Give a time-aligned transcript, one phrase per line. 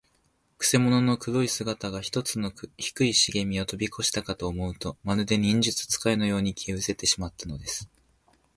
[0.57, 7.87] くせ者の黒い姿が、ひとつの低いしげみをとびこしたかと思うと、まるで、忍術使いのように、消えうせてしまったのです。